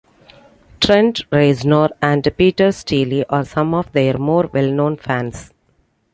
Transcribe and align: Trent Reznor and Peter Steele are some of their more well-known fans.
Trent 0.79 1.21
Reznor 1.31 1.91
and 2.01 2.27
Peter 2.35 2.71
Steele 2.71 3.23
are 3.29 3.45
some 3.45 3.75
of 3.75 3.91
their 3.91 4.17
more 4.17 4.49
well-known 4.51 4.97
fans. 4.97 5.53